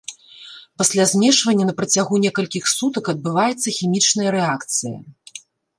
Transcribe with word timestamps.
Пасля 0.81 1.03
змешвання 1.11 1.65
на 1.69 1.73
працягу 1.81 2.13
некалькіх 2.25 2.63
сутак 2.75 3.05
адбываецца 3.17 3.67
хімічная 3.79 4.29
рэакцыя. 4.37 4.97